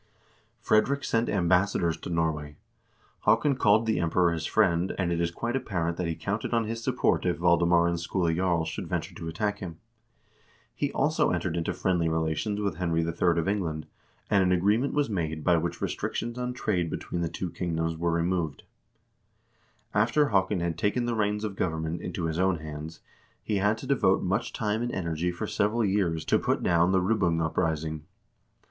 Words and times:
Frederick 0.59 1.03
sent 1.03 1.29
ambassadors 1.29 1.95
to 1.95 2.09
Norway; 2.09 2.55
Haakon 3.27 3.55
called 3.55 3.85
the 3.85 3.99
Emperor 3.99 4.33
his 4.33 4.47
friend, 4.47 4.95
and 4.97 5.11
it 5.11 5.21
is 5.21 5.29
quite 5.29 5.55
apparent 5.55 5.97
that 5.97 6.07
he 6.07 6.15
counted 6.15 6.55
on 6.55 6.63
his 6.65 6.83
support 6.83 7.23
if 7.23 7.37
Valdemar 7.37 7.87
and 7.87 7.99
Skule 7.99 8.33
Jarl 8.35 8.65
should 8.65 8.87
venture 8.87 9.13
to 9.13 9.27
attack 9.27 9.59
him. 9.59 9.77
He 10.73 10.91
also 10.93 11.29
entered 11.29 11.55
into 11.55 11.71
friendly 11.71 12.09
relations 12.09 12.59
with 12.59 12.77
Henry 12.77 13.03
III. 13.03 13.37
of 13.37 13.47
England, 13.47 13.85
and 14.27 14.41
an 14.41 14.51
agreement 14.51 14.95
was 14.95 15.07
made 15.07 15.43
by 15.43 15.57
which 15.57 15.81
restrictions 15.83 16.35
on 16.39 16.53
trade 16.53 16.89
between 16.89 17.21
the 17.21 17.29
two 17.29 17.51
kingdoms 17.51 17.95
were 17.95 18.11
removed.1 18.11 18.63
After 20.01 20.29
Haakon 20.29 20.61
had 20.61 20.79
taken 20.79 21.05
the 21.05 21.13
reins 21.13 21.43
of 21.43 21.55
government 21.55 22.01
into 22.01 22.25
his 22.25 22.39
own 22.39 22.57
hands, 22.57 23.01
he 23.43 23.57
had 23.57 23.77
to 23.77 23.85
devote 23.85 24.23
much 24.23 24.51
time 24.51 24.81
and 24.81 24.91
energy 24.91 25.31
for 25.31 25.45
several 25.45 25.85
years 25.85 26.25
to 26.25 26.39
put 26.39 26.63
down 26.63 26.91
the 26.91 27.01
Ribbung 27.01 27.39
uprising. 27.39 28.01